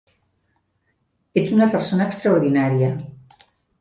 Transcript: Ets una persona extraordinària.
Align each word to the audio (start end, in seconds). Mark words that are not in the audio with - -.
Ets 1.41 1.53
una 1.57 1.67
persona 1.75 2.07
extraordinària. 2.13 2.89